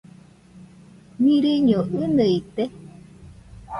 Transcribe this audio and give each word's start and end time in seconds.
Mirɨño 1.21 1.79
ɨnɨite? 2.01 2.63